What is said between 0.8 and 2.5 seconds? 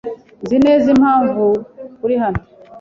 impamvu uri hano.